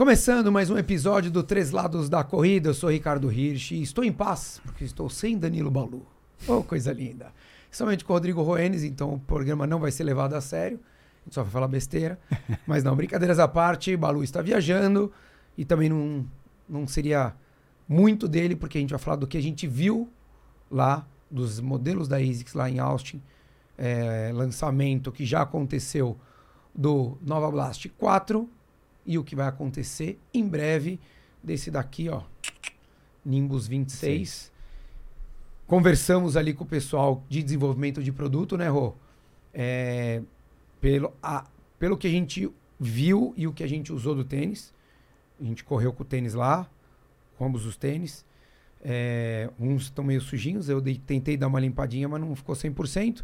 [0.00, 4.02] Começando mais um episódio do Três Lados da Corrida, eu sou Ricardo Hirsch e estou
[4.02, 6.06] em paz porque estou sem Danilo Balu.
[6.48, 7.30] Oh, coisa linda.
[7.70, 10.80] Somente com o Rodrigo Roenes, então o programa não vai ser levado a sério,
[11.20, 12.18] a gente só vai falar besteira.
[12.66, 15.12] Mas não, brincadeiras à parte, Balu está viajando
[15.54, 16.26] e também não,
[16.66, 17.34] não seria
[17.86, 20.08] muito dele, porque a gente vai falar do que a gente viu
[20.70, 23.22] lá, dos modelos da ASICS lá em Austin,
[23.76, 26.18] é, lançamento que já aconteceu
[26.74, 28.48] do Nova Blast 4
[29.04, 31.00] e o que vai acontecer em breve
[31.42, 32.22] desse daqui, ó,
[33.24, 34.28] Nimbus 26.
[34.28, 34.50] Sim.
[35.66, 38.94] Conversamos ali com o pessoal de desenvolvimento de produto, né, Rô?
[39.54, 40.22] É,
[40.80, 41.46] pelo, a,
[41.78, 44.74] pelo que a gente viu e o que a gente usou do tênis.
[45.40, 46.68] A gente correu com o tênis lá,
[47.36, 48.24] com ambos os tênis.
[48.82, 53.22] É, uns estão meio sujinhos, eu dei, tentei dar uma limpadinha, mas não ficou 100%.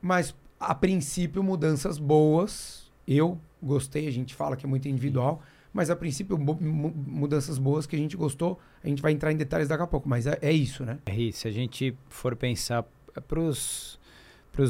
[0.00, 2.90] Mas, a princípio, mudanças boas.
[3.06, 7.96] Eu gostei, a gente fala que é muito individual, mas a princípio mudanças boas que
[7.96, 8.58] a gente gostou.
[8.84, 10.98] A gente vai entrar em detalhes daqui a pouco, mas é, é isso, né?
[11.06, 11.40] É isso.
[11.40, 12.84] Se a gente for pensar
[13.26, 13.98] para os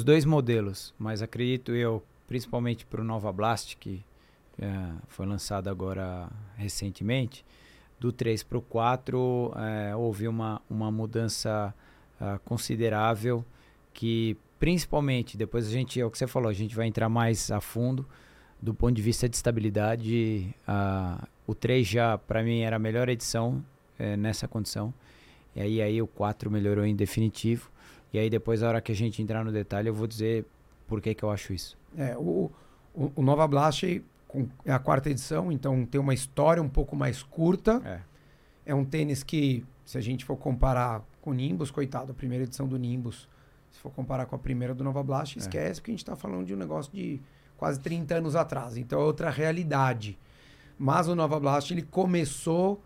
[0.04, 4.04] dois modelos, mas acredito eu, principalmente para o Nova Blast, que
[4.60, 7.44] é, foi lançado agora recentemente,
[7.98, 11.72] do 3 para o 4 é, houve uma, uma mudança
[12.20, 13.44] uh, considerável
[13.94, 17.52] que principalmente depois a gente é o que você falou a gente vai entrar mais
[17.52, 18.04] a fundo
[18.62, 23.08] do ponto de vista de estabilidade, a, o 3 já, para mim, era a melhor
[23.08, 23.62] edição
[23.98, 24.94] é, nessa condição.
[25.56, 27.68] E aí, aí o 4 melhorou em definitivo.
[28.12, 30.46] E aí depois, a hora que a gente entrar no detalhe, eu vou dizer
[30.86, 31.76] por que, que eu acho isso.
[31.96, 32.50] É, o,
[32.94, 33.84] o, o Nova Blast
[34.64, 37.82] é a quarta edição, então tem uma história um pouco mais curta.
[37.84, 38.70] É.
[38.70, 42.44] é um tênis que, se a gente for comparar com o Nimbus, coitado, a primeira
[42.44, 43.28] edição do Nimbus,
[43.72, 45.40] se for comparar com a primeira do Nova Blast, é.
[45.40, 47.20] esquece, porque a gente está falando de um negócio de
[47.62, 48.76] quase 30 anos atrás.
[48.76, 50.18] Então é outra realidade.
[50.76, 52.82] Mas o Nova Blast ele começou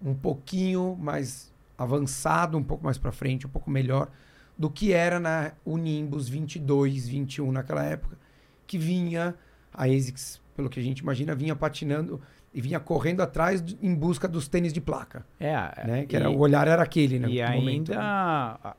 [0.00, 4.08] um pouquinho mais avançado, um pouco mais para frente, um pouco melhor
[4.56, 8.16] do que era na o Nimbus 22, 21 naquela época,
[8.64, 9.34] que vinha
[9.74, 12.20] a ASICS, pelo que a gente imagina, vinha patinando
[12.54, 15.26] e vinha correndo atrás em busca dos tênis de placa.
[15.40, 16.06] É, né?
[16.06, 17.28] que era, o olhar era aquele, né?
[17.28, 17.98] E ainda momento, né?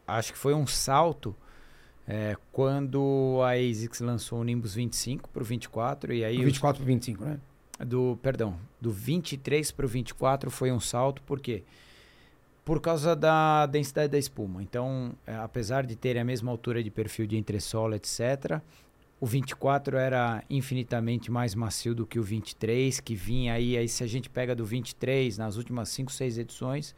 [0.07, 1.35] acho que foi um salto
[2.07, 6.37] é, quando a ASICS lançou o Nimbus 25 para o 24 e aí...
[6.37, 7.39] Do 24 para o 25, né?
[7.79, 11.63] Do, perdão, do 23 para o 24 foi um salto, por quê?
[12.63, 14.61] Por causa da densidade da espuma.
[14.61, 18.61] Então, é, apesar de ter a mesma altura de perfil de entressola, etc.,
[19.19, 24.03] o 24 era infinitamente mais macio do que o 23, que vinha aí, aí se
[24.03, 26.93] a gente pega do 23 nas últimas 5, 6 edições,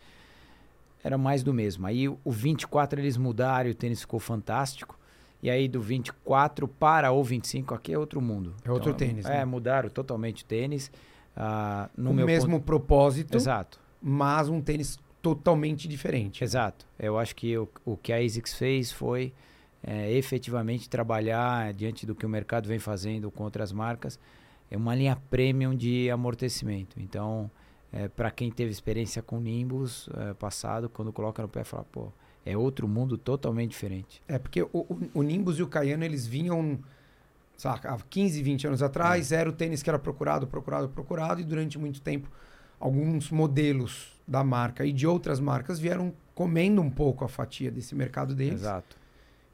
[1.06, 1.86] era mais do mesmo.
[1.86, 4.98] Aí o 24 eles mudaram e o tênis ficou fantástico.
[5.42, 8.56] E aí do 24 para o 25 aqui é outro mundo.
[8.66, 9.26] É outro então, tênis.
[9.28, 9.46] É, né?
[9.46, 10.92] mudaram totalmente o tênis.
[11.38, 12.66] Uh, no o mesmo ponto...
[12.66, 13.38] propósito.
[13.38, 13.80] Exato.
[14.02, 16.44] Mas um tênis totalmente diferente.
[16.44, 16.88] Exato.
[16.98, 19.32] Eu acho que o, o que a ASICS fez foi
[19.84, 24.18] é, efetivamente trabalhar diante do que o mercado vem fazendo com outras marcas.
[24.72, 27.00] É uma linha premium de amortecimento.
[27.00, 27.52] Então,
[27.96, 32.12] é, para quem teve experiência com Nimbus é, passado, quando coloca no pé, fala, pô,
[32.46, 34.22] é outro mundo totalmente diferente.
[34.28, 36.78] É, porque o, o, o Nimbus e o Cayano, eles vinham,
[37.56, 39.38] sabe, há 15, 20 anos atrás, é.
[39.38, 42.30] era o tênis que era procurado, procurado, procurado, e durante muito tempo,
[42.78, 47.96] alguns modelos da marca e de outras marcas vieram comendo um pouco a fatia desse
[47.96, 48.60] mercado deles.
[48.60, 48.98] Exato.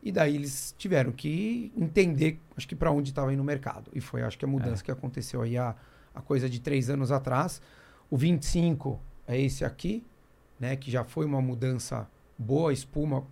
[0.02, 3.92] E daí eles tiveram que entender, acho que para onde estava indo o mercado.
[3.94, 4.86] E foi, acho que a mudança é.
[4.86, 5.76] que aconteceu aí há,
[6.16, 7.62] há coisa de três anos atrás.
[8.12, 10.04] O 25 é esse aqui,
[10.60, 10.76] né?
[10.76, 12.08] Que já foi uma mudança
[12.38, 13.26] boa, espuma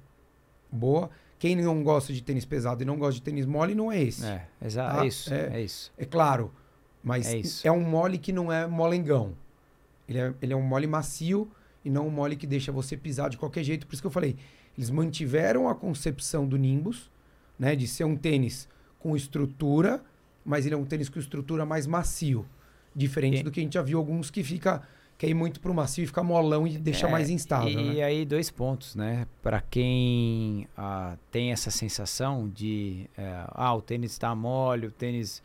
[0.72, 1.10] boa.
[1.38, 4.26] Quem não gosta de tênis pesado e não gosta de tênis mole, não é esse.
[4.26, 4.96] É, exato.
[4.96, 5.04] Tá?
[5.04, 5.34] É isso.
[5.34, 5.92] É, é, isso.
[5.98, 6.54] É claro.
[7.04, 7.28] Mas
[7.64, 9.36] é, é, um mole que não é molengão.
[10.08, 11.52] Ele é, ele é um mole macio
[11.84, 13.86] e não um mole que deixa você pisar de qualquer jeito.
[13.86, 14.38] Por isso que eu falei,
[14.78, 17.12] eles mantiveram a concepção do Nimbus,
[17.58, 17.76] né?
[17.76, 20.02] De ser um tênis com estrutura,
[20.46, 22.46] mas ele é um tênis com estrutura mais macio.
[23.00, 24.82] Diferente do que a gente já viu alguns que fica
[25.20, 27.70] quer ir muito pro macio e fica molão e deixa é, mais instável.
[27.70, 28.04] E né?
[28.04, 29.28] aí, dois pontos, né?
[29.44, 35.44] Para quem ah, tem essa sensação de é, ah, o tênis está mole, o tênis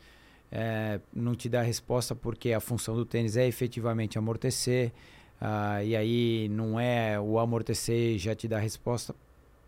[0.49, 4.93] é, não te dá resposta porque a função do tênis é efetivamente amortecer.
[5.41, 9.13] Ah, e aí não é o amortecer já te dá resposta,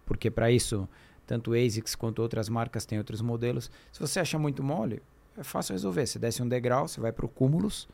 [0.05, 0.87] porque para isso
[1.25, 3.69] tanto ASICS quanto outras marcas têm outros modelos.
[3.91, 5.01] Se você acha muito mole,
[5.37, 6.05] é fácil resolver.
[6.05, 7.87] Você desce um degrau, você vai para o cúmulos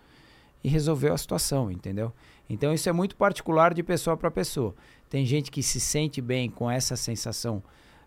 [0.64, 2.12] e resolveu a situação, entendeu?
[2.50, 4.74] Então isso é muito particular de pessoa para pessoa.
[5.10, 7.62] Tem gente que se sente bem com essa sensação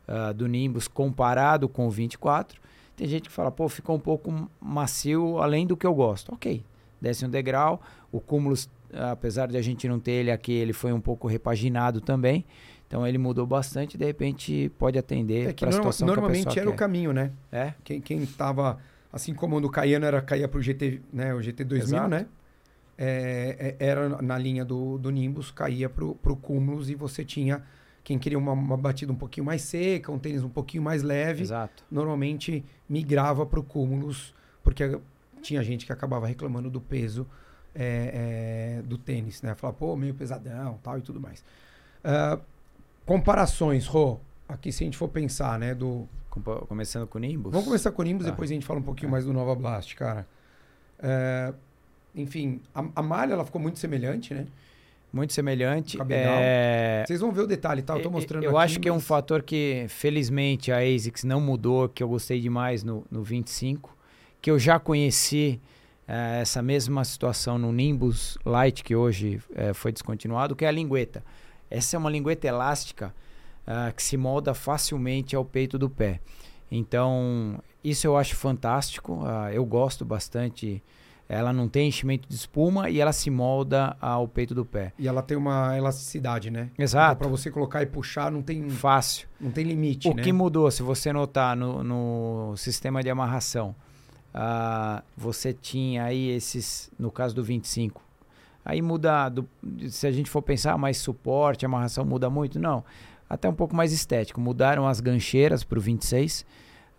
[0.08, 2.60] uh, do Nimbus comparado com o 24.
[2.96, 6.32] Tem gente que fala, pô, ficou um pouco macio além do que eu gosto.
[6.32, 6.64] Ok,
[7.00, 7.80] desce um degrau.
[8.10, 8.70] O Cumulus,
[9.12, 12.44] apesar de a gente não ter ele aqui, ele foi um pouco repaginado também.
[12.86, 16.62] Então ele mudou bastante, de repente pode atender é para a situação normalmente que a
[16.62, 16.74] era quer.
[16.74, 17.32] o caminho, né?
[17.50, 17.74] É.
[17.82, 18.78] Quem quem estava
[19.16, 22.08] assim como no Cayano era caía para o GT, né, o GT 2000, Exato.
[22.08, 22.26] né?
[22.98, 27.62] É, é, era na linha do, do Nimbus, caía para o Cumulus e você tinha
[28.02, 31.42] quem queria uma, uma, batida um pouquinho mais seca, um tênis um pouquinho mais leve,
[31.42, 31.82] Exato.
[31.90, 34.32] normalmente migrava para o Cumulus,
[34.62, 34.98] porque
[35.42, 37.26] tinha gente que acabava reclamando do peso
[37.74, 39.54] é, é, do tênis, né?
[39.54, 41.44] Falar, pô, meio pesadão tal e tudo mais.
[42.04, 42.40] Uh,
[43.04, 46.08] comparações, Rô, aqui se a gente for pensar, né, do...
[46.68, 47.52] Começando com o Nimbus?
[47.52, 48.30] Vamos começar com o Nimbus, tá.
[48.30, 49.12] depois a gente fala um pouquinho é.
[49.12, 50.26] mais do Nova Blast, cara.
[50.98, 51.54] Uh,
[52.14, 54.46] enfim, a, a malha, ela ficou muito semelhante, né?
[55.12, 55.98] Muito semelhante.
[56.10, 57.04] É...
[57.06, 57.96] Vocês vão ver o detalhe, tá?
[57.96, 58.94] Eu tô mostrando Eu aqui, acho que mas...
[58.94, 63.22] é um fator que, felizmente, a ASICS não mudou, que eu gostei demais no, no
[63.22, 63.96] 25,
[64.42, 65.60] que eu já conheci
[66.06, 70.72] é, essa mesma situação no Nimbus Lite, que hoje é, foi descontinuado, que é a
[70.72, 71.24] lingueta.
[71.70, 73.14] Essa é uma lingueta elástica
[73.66, 76.20] uh, que se molda facilmente ao peito do pé.
[76.70, 79.14] Então, isso eu acho fantástico.
[79.14, 80.82] Uh, eu gosto bastante
[81.28, 84.92] ela não tem enchimento de espuma e ela se molda ao peito do pé.
[84.98, 86.70] E ela tem uma elasticidade, né?
[86.78, 87.16] Exato.
[87.16, 89.28] Então, para você colocar e puxar não tem fácil.
[89.40, 90.22] Não tem limite, o né?
[90.22, 93.74] que mudou, se você notar no, no sistema de amarração,
[94.34, 98.00] uh, você tinha aí esses, no caso do 25,
[98.64, 99.48] aí muda, do,
[99.88, 102.58] se a gente for pensar mais suporte, amarração muda muito?
[102.60, 102.84] Não.
[103.28, 104.40] Até um pouco mais estético.
[104.40, 106.46] Mudaram as gancheiras para o 26.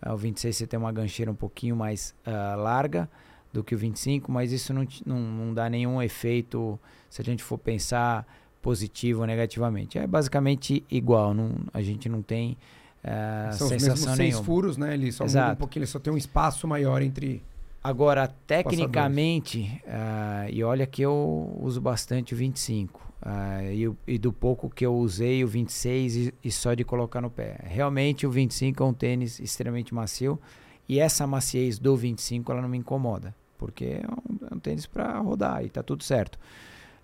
[0.04, 3.08] Uh, o 26 você tem uma gancheira um pouquinho mais uh, larga
[3.52, 6.78] do que o 25, mas isso não, não, não dá nenhum efeito
[7.08, 8.26] se a gente for pensar
[8.60, 9.98] positivo ou negativamente.
[9.98, 12.56] É basicamente igual, não, a gente não tem
[13.02, 14.44] uh, São sensação os mesmos seis nenhuma.
[14.44, 14.94] furos, né?
[14.94, 15.46] Ele só Exato.
[15.46, 17.42] muda um pouquinho, ele só tem um espaço maior entre
[17.88, 24.30] Agora, tecnicamente, uh, e olha que eu uso bastante o 25, uh, e, e, do
[24.30, 27.58] pouco que eu usei o 26 e, e, só de colocar no pé.
[27.64, 30.38] Realmente o 25 é um tênis extremamente macio,
[30.86, 34.84] e essa maciez do 25 ela não me incomoda, porque é um, é um tênis
[34.84, 36.38] para rodar e tá tudo certo.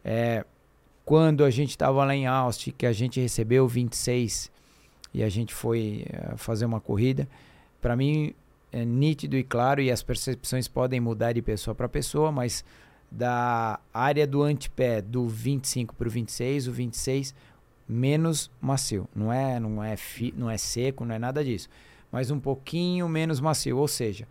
[0.04, 0.44] É,
[1.02, 4.52] quando a gente estava lá em Austin, que a gente recebeu o 26
[5.14, 7.26] e a gente foi uh, fazer uma corrida,
[7.80, 8.34] para mim
[8.74, 12.64] é nítido e claro, e as percepções podem mudar de pessoa para pessoa, mas
[13.10, 17.34] da área do antepé do 25 para o 26, o 26
[17.88, 19.08] menos macio.
[19.14, 21.68] Não é, não é, fi, não é seco, não é nada disso
[22.14, 23.76] mas um pouquinho menos macio.
[23.76, 24.28] Ou seja,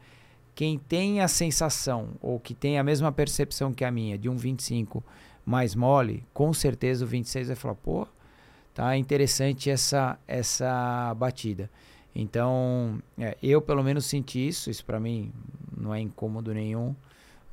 [0.55, 4.37] quem tem a sensação ou que tem a mesma percepção que a minha de um
[4.37, 5.03] 25
[5.45, 8.07] mais mole, com certeza o 26 vai falar, pô,
[8.73, 11.69] tá interessante essa essa batida.
[12.15, 15.31] Então, é, eu pelo menos senti isso, isso para mim
[15.75, 16.95] não é incômodo nenhum,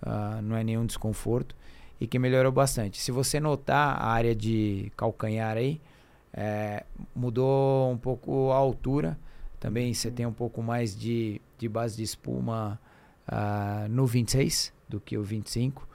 [0.03, 1.55] uh, não é nenhum desconforto
[2.01, 3.01] e que melhorou bastante.
[3.01, 5.81] Se você notar a área de calcanhar aí,
[6.33, 6.85] é,
[7.15, 9.19] mudou um pouco a altura,
[9.59, 12.81] também você tem um pouco mais de, de base de espuma
[13.29, 15.87] uh, no 26 do que o 25.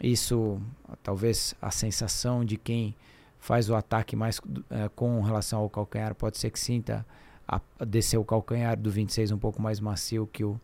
[0.00, 0.60] Isso,
[1.02, 2.94] talvez a sensação de quem
[3.38, 7.04] faz o ataque mais uh, com relação ao calcanhar pode ser que sinta
[7.48, 10.60] a, a descer o calcanhar do 26 um pouco mais macio que o,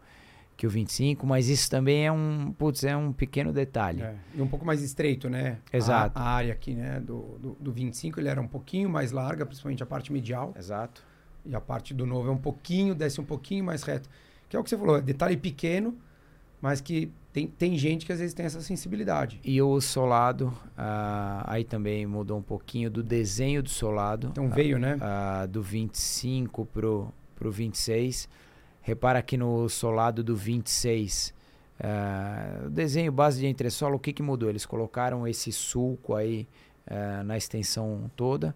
[0.57, 4.03] que o 25, mas isso também é um, putz, é um pequeno detalhe.
[4.03, 5.59] É, e um pouco mais estreito, né?
[5.73, 6.19] Exato.
[6.19, 9.47] A, a área aqui, né, do, do, do 25, ele era um pouquinho mais larga,
[9.47, 10.55] principalmente a parte medial.
[10.57, 11.03] Exato.
[11.47, 14.09] E a parte do novo é um pouquinho, desce um pouquinho mais reto.
[14.49, 15.97] Que é o que você falou, é detalhe pequeno,
[16.65, 19.39] mas que tem, tem gente que às vezes tem essa sensibilidade.
[19.45, 24.29] E o solado, uh, aí também mudou um pouquinho do desenho do solado.
[24.29, 24.97] Então veio, uh, né?
[24.97, 28.31] Uh, do 25 pro, pro 26.
[28.81, 31.35] Repara aqui no solado do 26,
[31.81, 34.49] uh, o desenho base de entressola, o que, que mudou?
[34.49, 36.49] Eles colocaram esse sulco aí
[37.25, 38.55] na extensão toda.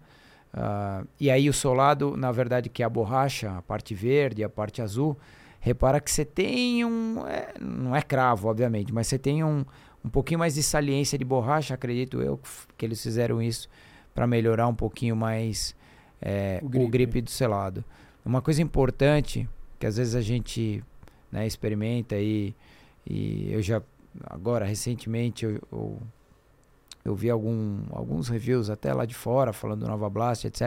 [0.53, 4.49] Uh, e aí o solado, na verdade, que é a borracha, a parte verde, a
[4.49, 5.17] parte azul,
[5.61, 7.27] repara que você tem um.
[7.27, 9.65] É, não é cravo, obviamente, mas você tem um,
[10.05, 12.41] um pouquinho mais de saliência de borracha, acredito eu,
[12.77, 13.69] que eles fizeram isso
[14.15, 15.75] para melhorar um pouquinho mais
[16.21, 16.85] é, o, grip.
[16.85, 17.85] o grip do selado.
[18.25, 19.49] Uma coisa importante
[19.79, 20.83] que às vezes a gente
[21.31, 22.55] né, experimenta e,
[23.07, 23.81] e eu já
[24.25, 25.99] agora recentemente eu, eu
[27.09, 30.63] eu vi algum, alguns reviews até lá de fora falando do Nova Blast, etc.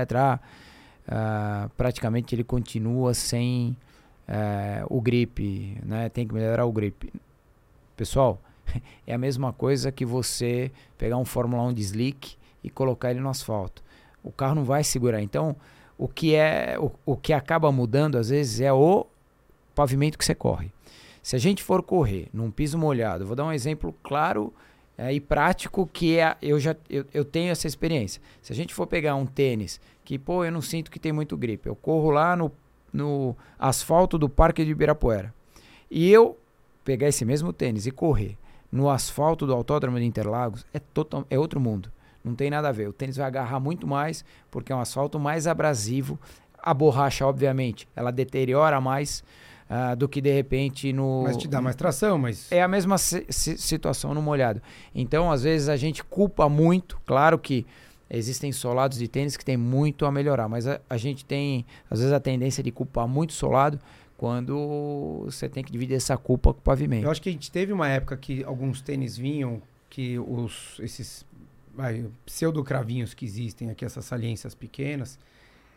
[1.08, 3.78] Ah, praticamente ele continua sem
[4.32, 6.10] uh, o grip, né?
[6.10, 7.12] Tem que melhorar o grip.
[7.98, 8.42] Pessoal,
[9.06, 13.20] é a mesma coisa que você pegar um Fórmula 1 de slick e colocar ele
[13.20, 13.84] no asfalto.
[14.24, 15.22] O carro não vai segurar.
[15.22, 15.56] Então,
[15.98, 19.06] o que é o, o que acaba mudando às vezes é o
[19.76, 20.72] pavimento que você corre.
[21.22, 24.52] Se a gente for correr num piso molhado, vou dar um exemplo claro
[24.98, 28.22] é, e prático que é eu já eu, eu tenho essa experiência.
[28.42, 31.38] Se a gente for pegar um tênis que pô eu não sinto que tem muito
[31.38, 32.52] gripe, eu corro lá no,
[32.92, 35.34] no asfalto do Parque de Ibirapuera
[35.90, 36.38] e eu
[36.84, 38.38] pegar esse mesmo tênis e correr
[38.72, 41.92] no asfalto do Autódromo de Interlagos é total é outro mundo.
[42.24, 42.88] Não tem nada a ver.
[42.88, 46.20] O tênis vai agarrar muito mais porque é um asfalto mais abrasivo.
[46.62, 49.24] A borracha, obviamente, ela deteriora mais
[49.70, 51.24] uh, do que de repente no.
[51.24, 52.52] Mas te dá mais tração, mas.
[52.52, 54.62] É a mesma si situação no molhado.
[54.94, 57.02] Então, às vezes, a gente culpa muito.
[57.06, 57.66] Claro que
[58.18, 62.00] existem solados de tênis que tem muito a melhorar, mas a, a gente tem, às
[62.00, 63.80] vezes, a tendência de culpar muito solado
[64.18, 67.06] quando você tem que dividir essa culpa com o pavimento.
[67.06, 71.26] Eu acho que a gente teve uma época que alguns tênis vinham que os esses
[71.74, 75.18] vai, pseudo-cravinhos que existem aqui, essas saliências pequenas,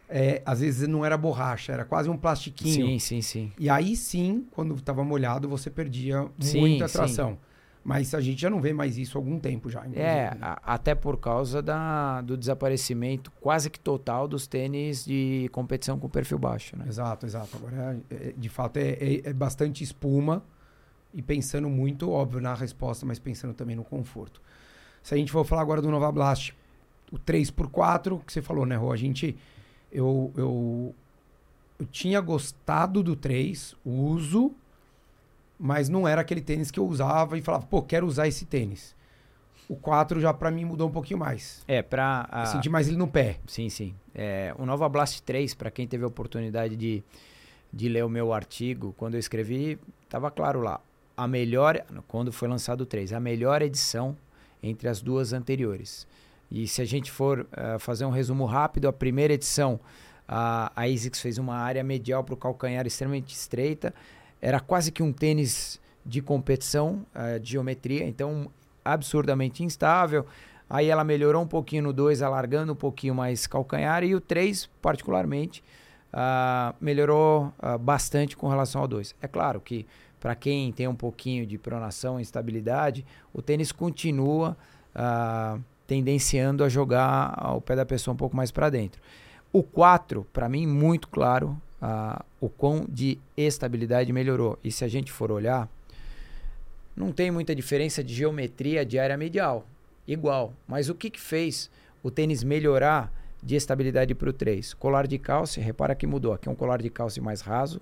[0.09, 2.87] é, às vezes não era borracha, era quase um plastiquinho.
[2.87, 3.53] Sim, sim, sim.
[3.59, 7.31] E aí sim, quando estava molhado, você perdia sim, muita tração.
[7.31, 7.38] Sim.
[7.85, 9.85] Mas a gente já não vê mais isso há algum tempo já.
[9.93, 15.99] É, a, até por causa da, do desaparecimento quase que total dos tênis de competição
[15.99, 16.79] com perfil baixo.
[16.79, 16.87] Né?
[16.88, 17.57] Exato, exato.
[17.57, 20.43] Agora, é, de fato, é, é, é bastante espuma
[21.12, 24.41] e pensando muito, óbvio, na resposta, mas pensando também no conforto.
[25.03, 26.57] Se a gente for falar agora do Nova Blast,
[27.12, 28.91] o 3x4, que você falou, né, Rô?
[28.91, 29.37] A gente.
[29.93, 30.95] Eu, eu,
[31.79, 34.53] eu tinha gostado do 3, uso,
[35.64, 38.94] mas não era aquele tênis que eu usava e falava, pô, quero usar esse tênis.
[39.66, 41.64] O 4 já para mim mudou um pouquinho mais.
[41.66, 42.28] É, pra.
[42.30, 42.44] A...
[42.44, 43.38] senti mais ele no pé.
[43.47, 43.94] Sim, sim.
[44.14, 47.02] É, o Nova Blast 3, para quem teve a oportunidade de,
[47.73, 50.83] de ler o meu artigo, quando eu escrevi, tava claro lá.
[51.16, 51.83] A melhor.
[52.06, 54.14] Quando foi lançado o 3, a melhor edição
[54.62, 56.06] entre as duas anteriores.
[56.50, 59.80] E se a gente for uh, fazer um resumo rápido, a primeira edição,
[60.28, 63.94] a, a ASICS fez uma área medial para o calcanhar extremamente estreita,
[64.44, 68.50] era quase que um tênis de competição, uh, de geometria, então
[68.84, 70.26] absurdamente instável.
[70.68, 74.68] Aí ela melhorou um pouquinho no 2, alargando um pouquinho mais calcanhar, e o 3,
[74.82, 75.64] particularmente,
[76.12, 79.14] uh, melhorou uh, bastante com relação ao 2.
[79.22, 79.86] É claro que
[80.20, 84.56] para quem tem um pouquinho de pronação e instabilidade, o tênis continua
[84.94, 89.00] uh, tendenciando a jogar o pé da pessoa um pouco mais para dentro.
[89.50, 94.59] O 4, para mim, muito claro uh, o quão de estabilidade melhorou.
[94.62, 95.69] E se a gente for olhar,
[96.97, 99.66] não tem muita diferença de geometria de área medial.
[100.07, 100.52] Igual.
[100.66, 101.71] Mas o que, que fez
[102.02, 103.12] o tênis melhorar
[103.43, 104.75] de estabilidade para o 3?
[104.75, 106.33] Colar de calça, repara que mudou.
[106.33, 107.81] Aqui é um colar de calça mais raso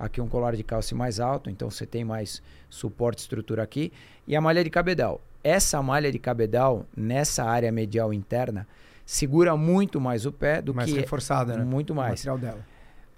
[0.00, 3.92] Aqui um colar de calça mais alto, então você tem mais suporte estrutura aqui.
[4.26, 5.20] E a malha de cabedal.
[5.44, 8.66] Essa malha de cabedal, nessa área medial interna,
[9.04, 10.92] segura muito mais o pé do mais que...
[10.92, 11.64] Mais reforçada, né?
[11.66, 12.24] Muito mais.
[12.24, 12.66] O material dela.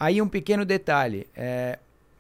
[0.03, 1.29] Aí um pequeno detalhe.
[1.33, 1.79] É,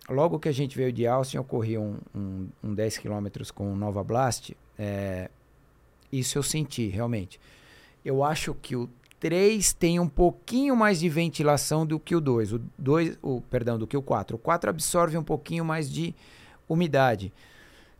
[0.08, 3.74] logo que a gente veio de Austin, eu corri um, um, um 10 km com
[3.74, 4.56] Nova Blast.
[4.78, 5.28] É,
[6.12, 7.40] isso eu senti, realmente.
[8.04, 12.52] Eu acho que o 3 tem um pouquinho mais de ventilação do que o 2.
[12.52, 14.36] O 2, o, perdão, do que o 4.
[14.36, 16.14] O 4 absorve um pouquinho mais de
[16.68, 17.32] umidade.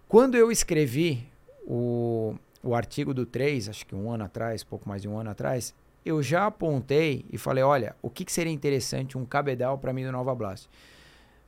[0.07, 1.27] Quando eu escrevi
[1.67, 5.31] o, o artigo do 3, acho que um ano atrás, pouco mais de um ano
[5.31, 5.75] atrás,
[6.05, 10.05] eu já apontei e falei, olha, o que, que seria interessante um cabedal para mim
[10.05, 10.69] do Nova Blast?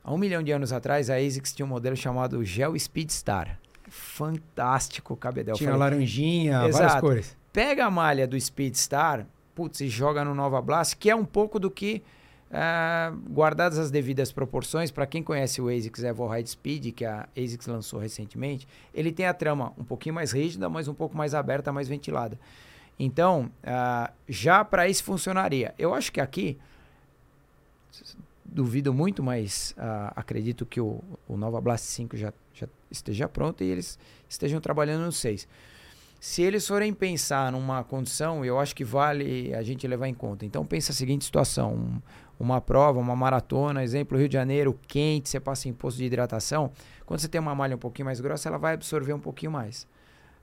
[0.03, 3.59] Há um milhão de anos atrás, a ASICS tinha um modelo chamado Gel Speedstar.
[3.89, 5.55] Fantástico cabedal.
[5.55, 6.83] Tinha falei, laranjinha, Exato.
[6.83, 7.37] várias cores.
[7.51, 11.59] Pega a malha do Speedstar, putz, e joga no Nova Blast, que é um pouco
[11.59, 12.03] do que,
[12.51, 17.27] uh, guardadas as devidas proporções, para quem conhece o ASICS Evo High Speed, que a
[17.35, 21.33] ASICS lançou recentemente, ele tem a trama um pouquinho mais rígida, mas um pouco mais
[21.33, 22.37] aberta, mais ventilada.
[22.97, 25.73] Então, uh, já para isso funcionaria.
[25.77, 26.57] Eu acho que aqui,
[28.43, 33.63] duvido muito, mas uh, acredito que o, o Nova Blast 5 já, já esteja pronto
[33.63, 33.99] e eles
[34.29, 35.47] estejam trabalhando no 6.
[36.19, 40.45] Se eles forem pensar numa condição, eu acho que vale a gente levar em conta.
[40.45, 42.01] Então pensa a seguinte situação: um,
[42.39, 46.71] uma prova, uma maratona, exemplo Rio de Janeiro, quente, você passa em posto de hidratação.
[47.05, 49.87] Quando você tem uma malha um pouquinho mais grossa, ela vai absorver um pouquinho mais.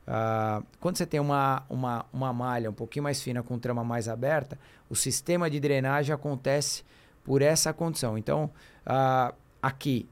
[0.06, 4.08] Uh, quando você tem uma, uma, uma malha um pouquinho mais fina com trama mais
[4.08, 4.58] aberta,
[4.90, 6.82] o sistema de drenagem acontece
[7.24, 8.18] por essa condição.
[8.18, 8.50] Então,
[8.86, 10.08] uh, aqui,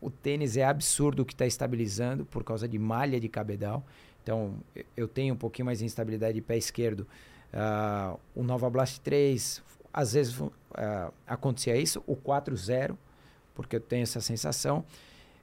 [0.00, 3.84] o tênis é absurdo que está estabilizando por causa de malha de cabedal.
[4.22, 4.54] Então,
[4.96, 7.06] eu tenho um pouquinho mais de instabilidade de pé esquerdo.
[7.52, 9.62] Uh, o Nova Blast 3,
[9.92, 10.36] às vezes
[11.26, 12.02] acontecia isso.
[12.06, 12.96] O 4.0,
[13.54, 14.84] porque eu tenho essa sensação.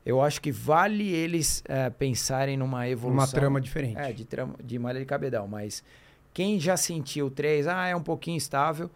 [0.05, 3.23] Eu acho que vale eles uh, pensarem numa evolução.
[3.23, 3.97] Uma trama diferente.
[3.97, 5.47] É, de, trama, de malha de cabedal.
[5.47, 5.83] Mas
[6.33, 8.89] quem já sentiu o 3, ah, é um pouquinho instável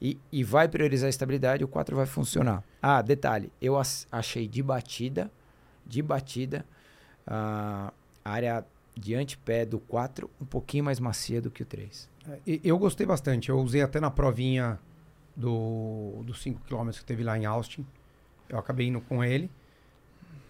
[0.00, 2.62] e, e vai priorizar a estabilidade, o 4 vai funcionar.
[2.80, 3.76] Ah, detalhe, eu
[4.10, 5.30] achei de batida
[5.86, 6.64] de batida,
[7.26, 7.92] a
[8.24, 8.64] área
[8.94, 12.08] de antepé do 4 um pouquinho mais macia do que o 3.
[12.28, 13.48] É, eu gostei bastante.
[13.48, 14.78] Eu usei até na provinha
[15.34, 17.86] do, dos 5 km que teve lá em Austin.
[18.48, 19.50] Eu acabei indo com ele.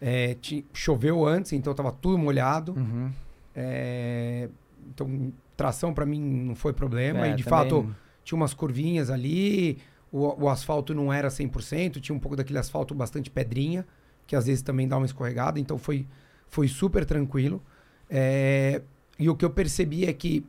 [0.04, 0.37] É,
[0.73, 2.73] choveu antes, então estava tudo molhado.
[2.76, 3.09] Uhum.
[3.54, 4.49] É,
[4.90, 7.26] então, tração para mim não foi problema.
[7.26, 7.94] É, e de também- fato,
[8.25, 9.78] tinha umas curvinhas ali.
[10.11, 12.00] O, o asfalto não era 100%.
[12.00, 13.87] Tinha um pouco daquele asfalto bastante pedrinha,
[14.26, 15.61] que às vezes também dá uma escorregada.
[15.61, 16.04] Então, foi,
[16.49, 17.62] foi super tranquilo.
[18.11, 18.82] É,
[19.21, 20.44] e o que eu percebi é que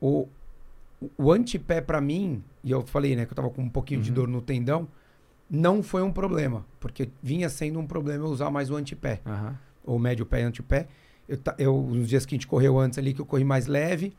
[0.00, 0.28] o,
[1.16, 4.10] o antepé para mim, e eu falei, né, que eu tava com um pouquinho de
[4.10, 4.14] Uhum.
[4.14, 4.86] dor no tendão,
[5.50, 9.56] não foi um problema, porque vinha sendo um problema eu usar mais o antepé, Aham.
[9.84, 10.86] ou médio pé e antepé.
[11.28, 14.14] Eu, eu, nos dias que a gente correu antes ali, que eu corri mais leve,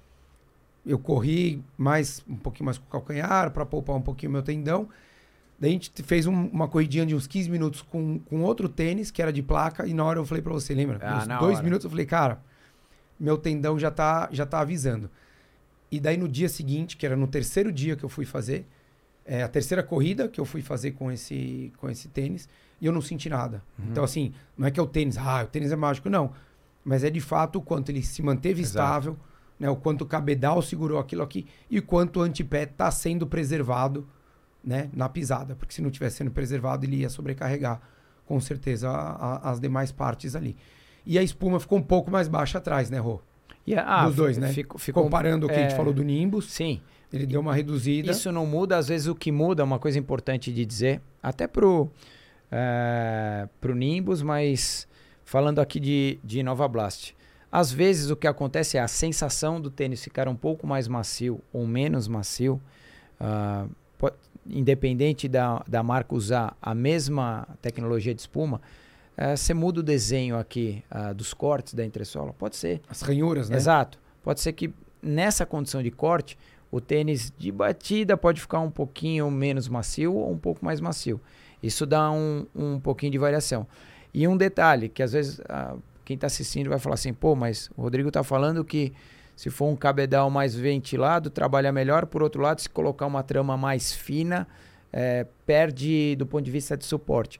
[0.85, 4.41] eu corri mais um pouquinho mais com o calcanhar para poupar um pouquinho o meu
[4.43, 4.87] tendão.
[5.59, 8.69] Daí a gente te- fez um- uma corridinha de uns 15 minutos com, com outro
[8.69, 10.99] tênis, que era de placa, e na hora eu falei para você, lembra?
[11.01, 11.63] Ah, Uns dois hora.
[11.63, 12.41] minutos eu falei, cara,
[13.19, 15.09] meu tendão já tá, já tá avisando.
[15.91, 18.65] E daí no dia seguinte, que era no terceiro dia que eu fui fazer,
[19.31, 22.49] é, a terceira corrida que eu fui fazer com esse, com esse tênis,
[22.81, 23.61] e eu não senti nada.
[23.77, 23.85] Uhum.
[23.91, 26.31] Então, assim, não é que é o tênis, ah, o tênis é mágico, não.
[26.83, 28.85] Mas é de fato o quanto ele se manteve Exato.
[28.85, 29.17] estável,
[29.59, 33.27] né, o quanto o cabedal segurou aquilo aqui e o quanto o antepé está sendo
[33.27, 34.07] preservado
[34.63, 35.55] né, na pisada.
[35.55, 37.79] Porque se não tivesse sendo preservado, ele ia sobrecarregar
[38.25, 39.11] com certeza a-
[39.45, 40.55] a- as demais partes ali.
[41.05, 43.19] E a espuma ficou um pouco mais baixa atrás, né, Rô?
[43.67, 44.51] E, ah, Dos dois, né?
[44.53, 46.81] Ficou, ficou, Comparando o que a gente é, falou do Nimbus, Sim,
[47.11, 48.11] ele deu uma reduzida.
[48.11, 51.89] Isso não muda, às vezes o que muda, uma coisa importante de dizer, até pro,
[52.51, 54.87] é, pro Nimbus, mas
[55.23, 57.15] falando aqui de, de Nova Blast.
[57.51, 61.41] Às vezes o que acontece é a sensação do tênis ficar um pouco mais macio
[61.51, 62.61] ou menos macio,
[63.19, 63.65] ah,
[63.97, 64.11] po-
[64.47, 68.61] independente da, da marca usar a mesma tecnologia de espuma,
[69.17, 72.33] eh, você muda o desenho aqui ah, dos cortes da entressola.
[72.33, 72.81] Pode ser.
[72.87, 73.57] As ranhuras, né?
[73.57, 73.99] Exato.
[74.23, 76.37] Pode ser que nessa condição de corte,
[76.71, 81.19] o tênis de batida pode ficar um pouquinho menos macio ou um pouco mais macio.
[81.61, 83.67] Isso dá um, um pouquinho de variação.
[84.13, 87.69] E um detalhe, que às vezes ah, quem está assistindo vai falar assim, pô, mas
[87.75, 88.93] o Rodrigo está falando que
[89.35, 92.05] se for um cabedal mais ventilado, trabalha melhor.
[92.05, 94.47] Por outro lado, se colocar uma trama mais fina,
[94.91, 97.39] eh, perde do ponto de vista de suporte.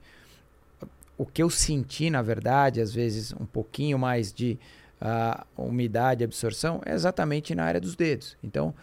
[1.18, 4.58] O que eu senti, na verdade, às vezes um pouquinho mais de
[5.00, 8.36] a umidade absorção é exatamente na área dos dedos.
[8.42, 8.74] Então,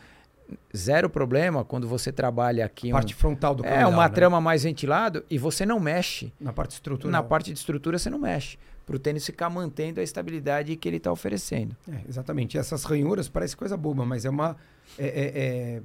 [0.76, 4.14] zero problema quando você trabalha aqui um, parte frontal do é cabedal, uma né?
[4.14, 6.32] trama mais ventilado e você não mexe.
[6.40, 7.12] Na parte estrutural.
[7.12, 8.58] Na parte de estrutura você não mexe.
[8.86, 11.76] Para o tênis ficar mantendo a estabilidade que ele está oferecendo.
[11.92, 12.56] É, exatamente.
[12.56, 14.56] E essas ranhuras parece coisa boba, mas é uma.
[14.98, 15.32] É, é-
[15.78, 15.82] é-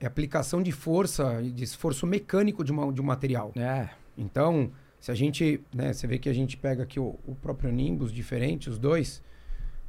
[0.00, 3.52] é aplicação de força de esforço mecânico de, uma, de um material.
[3.56, 4.70] É, Então,
[5.00, 5.62] se a gente.
[5.72, 9.22] Né, você vê que a gente pega aqui o, o próprio Nimbus diferente, os dois.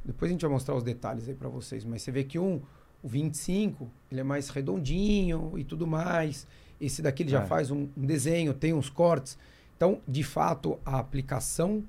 [0.04, 1.84] Depois a gente vai mostrar os detalhes aí para vocês.
[1.84, 2.62] Mas você vê que um,
[3.02, 6.46] o 25, ele é mais redondinho e tudo mais.
[6.80, 7.46] Esse daqui ele já É.
[7.46, 9.38] faz um, um desenho, tem uns cortes.
[9.76, 11.84] Então, de fato, a aplicação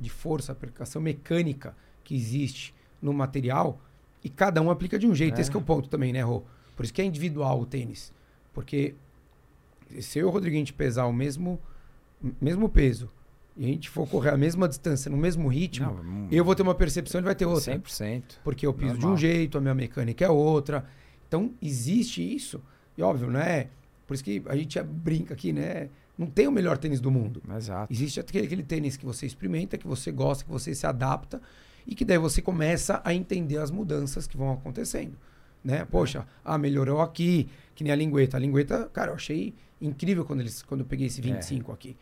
[0.00, 3.80] de força, a aplicação mecânica que existe no material,
[4.24, 5.38] e cada um aplica de um jeito.
[5.38, 5.40] É.
[5.40, 6.42] Esse é o ponto também, né, Rô?
[6.74, 8.12] Por isso que é individual o tênis.
[8.52, 8.94] Porque
[10.00, 11.60] se eu e o Rodrigo a gente pesar o mesmo,
[12.40, 13.10] mesmo peso
[13.58, 16.62] e a gente for correr a mesma distância, no mesmo ritmo, não, eu vou ter
[16.62, 17.76] uma percepção e ele vai ter outra.
[17.76, 18.22] 100%.
[18.44, 19.14] Porque eu piso de Normal.
[19.14, 20.84] um jeito, a minha mecânica é outra.
[21.26, 22.62] Então, existe isso.
[22.96, 23.66] E óbvio, né?
[24.06, 25.88] Por isso que a gente brinca aqui, né?
[26.16, 27.42] Não tem o melhor tênis do mundo.
[27.56, 27.92] Exato.
[27.92, 31.42] Existe aquele, aquele tênis que você experimenta, que você gosta, que você se adapta
[31.86, 35.16] e que daí você começa a entender as mudanças que vão acontecendo.
[35.64, 35.84] Né?
[35.84, 38.36] Poxa, ah, melhorou aqui, que nem a lingueta.
[38.36, 41.96] A lingueta, cara, eu achei incrível quando, eles, quando eu peguei esse 25 aqui.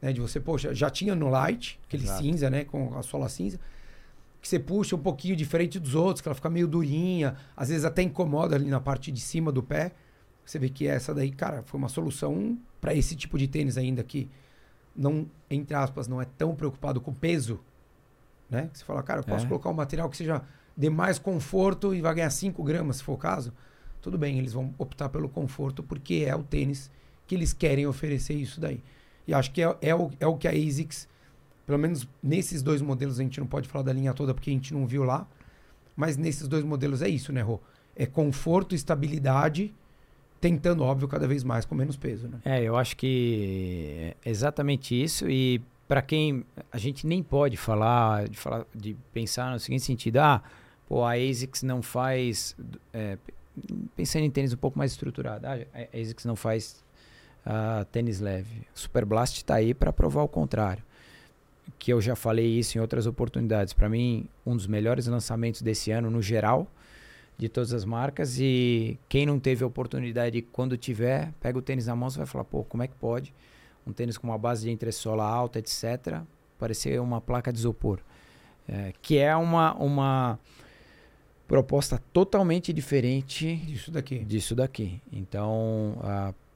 [0.00, 0.12] Né?
[0.12, 2.22] De você, poxa, já tinha no light, aquele Exato.
[2.22, 2.64] cinza, né?
[2.64, 3.58] Com a sola cinza.
[4.40, 7.84] Que você puxa um pouquinho diferente dos outros, que ela fica meio durinha, às vezes
[7.84, 9.92] até incomoda ali na parte de cima do pé.
[10.44, 14.02] Você vê que essa daí, cara, foi uma solução para esse tipo de tênis ainda
[14.02, 14.28] que
[14.96, 17.60] não, entre aspas, não é tão preocupado com peso,
[18.48, 18.70] né?
[18.72, 19.48] Você fala, cara, eu posso É.
[19.48, 20.42] colocar um material que seja
[20.76, 23.52] dê mais conforto e vai ganhar 5 gramas, se for o caso.
[24.00, 26.90] Tudo bem, eles vão optar pelo conforto porque é o tênis
[27.26, 28.82] que eles querem oferecer isso daí.
[29.30, 31.08] E acho que é, é, o, é o que a ASICS,
[31.64, 34.52] pelo menos nesses dois modelos, a gente não pode falar da linha toda porque a
[34.52, 35.24] gente não viu lá,
[35.94, 37.60] mas nesses dois modelos é isso, né, Rô?
[37.94, 39.72] É conforto, estabilidade,
[40.40, 42.40] tentando, óbvio, cada vez mais com menos peso, né?
[42.44, 45.30] É, eu acho que é exatamente isso.
[45.30, 50.16] E para quem a gente nem pode falar, de falar, de pensar no seguinte sentido,
[50.16, 50.42] ah,
[50.88, 52.56] pô, a ASICS não faz,
[52.92, 53.16] é,
[53.94, 56.82] pensando em tênis um pouco mais estruturado, ah, a ASICS não faz
[57.44, 58.66] ah, tênis leve.
[58.74, 60.82] Super Blast está aí para provar o contrário.
[61.78, 63.72] que eu já falei isso em outras oportunidades.
[63.72, 66.66] Para mim, um dos melhores lançamentos desse ano, no geral,
[67.38, 68.38] de todas as marcas.
[68.38, 72.26] E quem não teve a oportunidade, quando tiver, pega o tênis na mão, você vai
[72.26, 73.32] falar, pô, como é que pode?
[73.86, 76.20] Um tênis com uma base de entressola alta, etc.,
[76.58, 78.00] parecer uma placa de isopor.
[78.68, 80.38] É, que é uma, uma
[81.48, 84.18] proposta totalmente diferente disso daqui.
[84.18, 85.00] Disso daqui.
[85.10, 85.98] Então,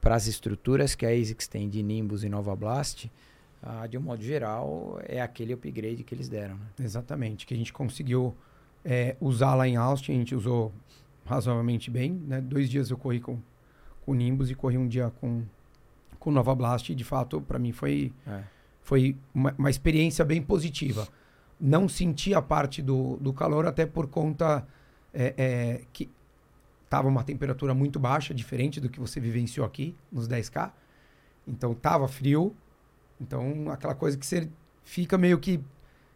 [0.05, 3.11] para as estruturas que a ASICS tem de Nimbus e Nova Blast,
[3.89, 6.53] de um modo geral, é aquele upgrade que eles deram.
[6.57, 6.65] Né?
[6.79, 8.35] Exatamente, que a gente conseguiu
[8.85, 10.71] é, usar lá em Austin, a gente usou
[11.25, 12.11] razoavelmente bem.
[12.11, 12.39] Né?
[12.39, 13.39] Dois dias eu corri com,
[14.05, 15.41] com Nimbus e corri um dia com,
[16.19, 16.91] com Nova Blast.
[16.91, 18.43] E de fato, para mim foi, é.
[18.83, 21.07] foi uma, uma, experiência bem positiva.
[21.59, 24.67] Não senti a parte do, do calor, até por conta
[25.11, 26.11] é, é, que
[26.95, 30.71] estava uma temperatura muito baixa, diferente do que você vivenciou aqui nos 10K.
[31.45, 32.55] Então tava frio.
[33.19, 34.47] Então aquela coisa que você
[34.83, 35.59] fica meio que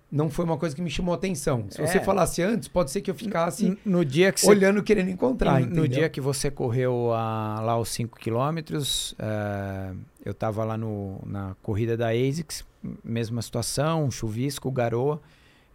[0.10, 1.66] não foi uma coisa que me chamou atenção.
[1.70, 1.86] Se é.
[1.86, 5.60] você falasse antes, pode ser que eu ficasse no dia que olhando, você, querendo encontrar.
[5.60, 10.78] No, no dia que você correu a, lá os 5 quilômetros, uh, eu estava lá
[10.78, 12.66] no, na corrida da ASICS,
[13.04, 15.22] mesma situação, chuvisco, garoa.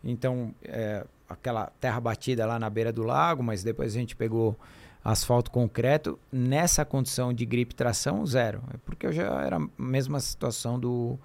[0.03, 4.59] Então, é, aquela terra batida lá na beira do lago, mas depois a gente pegou
[5.05, 6.19] asfalto concreto.
[6.33, 8.63] Nessa condição de gripe tração, zero.
[8.73, 11.19] É porque eu já era a mesma situação do,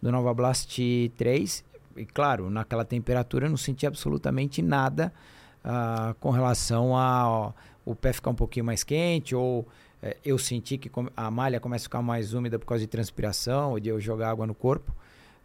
[0.00, 0.78] do Nova Blast
[1.16, 1.64] 3
[1.96, 5.12] e claro, naquela temperatura eu não senti absolutamente nada
[5.64, 7.52] uh, com relação a
[7.84, 9.66] o pé ficar um pouquinho mais quente ou uh,
[10.24, 13.80] eu senti que a malha começa a ficar mais úmida por causa de transpiração ou
[13.80, 14.94] de eu jogar água no corpo.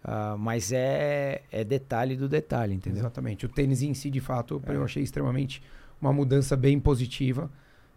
[0.03, 3.01] Uh, mas é, é detalhe do detalhe, entendeu?
[3.01, 3.45] Exatamente.
[3.45, 4.75] O tênis em si, de fato, é.
[4.75, 5.61] eu achei extremamente
[6.01, 7.51] uma mudança bem positiva.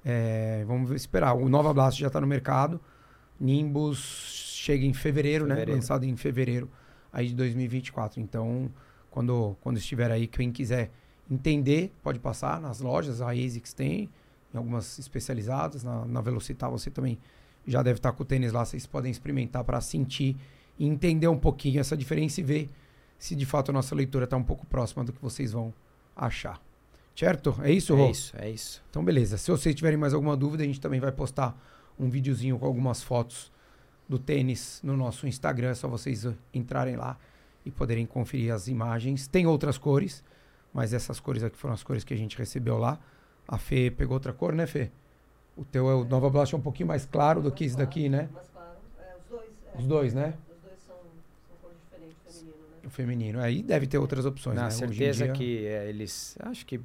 [0.04, 1.34] É, vamos esperar.
[1.34, 2.80] O Nova Blast já está no mercado.
[3.40, 5.54] Nimbus chega em fevereiro, né?
[5.54, 5.72] fevereiro.
[5.72, 5.76] né?
[5.76, 6.70] Lançado em fevereiro
[7.12, 8.20] aí de 2024.
[8.20, 8.70] Então,
[9.10, 10.90] quando, quando estiver aí, quem quiser
[11.30, 14.10] entender, pode passar nas lojas, a ASICS tem,
[14.52, 17.18] em algumas especializadas, na, na Velocitar você também
[17.66, 20.36] já deve estar com o tênis lá, vocês podem experimentar para sentir
[20.78, 22.70] e entender um pouquinho essa diferença e ver
[23.18, 25.72] se de fato a nossa leitura está um pouco próxima do que vocês vão
[26.14, 26.60] achar.
[27.14, 27.56] Certo?
[27.62, 28.06] É isso, Rô?
[28.06, 28.82] É isso, é isso.
[28.90, 29.38] Então, beleza.
[29.38, 31.56] Se vocês tiverem mais alguma dúvida, a gente também vai postar
[31.98, 33.52] um videozinho com algumas fotos
[34.08, 35.70] do tênis no nosso Instagram.
[35.70, 37.16] É só vocês uh, entrarem lá
[37.64, 39.28] e poderem conferir as imagens.
[39.28, 40.24] Tem outras cores,
[40.72, 42.98] mas essas cores aqui foram as cores que a gente recebeu lá.
[43.46, 44.90] A Fê pegou outra cor, né, Fê?
[45.56, 48.08] O teu é o Nova Blast é um pouquinho mais claro do que esse daqui,
[48.08, 48.28] né?
[48.32, 48.76] Mais claro.
[48.98, 49.50] É, os dois.
[49.72, 49.78] É.
[49.78, 50.34] Os dois, né?
[50.50, 50.96] Os dois são,
[51.46, 52.78] são cores diferentes, feminino, né?
[52.84, 53.40] O feminino.
[53.40, 54.70] Aí deve ter outras opções, Na né?
[54.70, 55.32] certeza dia...
[55.32, 56.36] que é, eles...
[56.40, 56.80] Acho que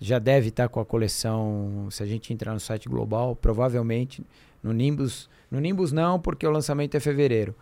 [0.00, 1.88] já deve estar com a coleção...
[1.90, 4.24] Se a gente entrar no site global, provavelmente
[4.62, 7.54] no Nimbus, no Nimbus não, porque o lançamento é fevereiro.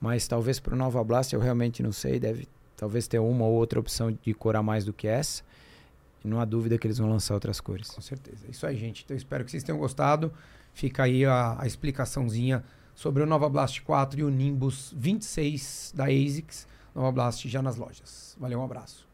[0.00, 3.54] Mas talvez para o Nova Blast eu realmente não sei, deve talvez ter uma ou
[3.54, 5.42] outra opção de cor a mais do que essa.
[6.22, 7.90] Não há dúvida que eles vão lançar outras cores.
[7.90, 8.46] Com certeza.
[8.48, 9.02] Isso aí, gente.
[9.04, 10.32] Então espero que vocês tenham gostado.
[10.72, 16.04] Fica aí a, a explicaçãozinha sobre o Nova Blast 4 e o Nimbus 26 da
[16.04, 16.66] ASICS.
[16.94, 18.36] Nova Blast já nas lojas.
[18.40, 19.06] Valeu, um abraço.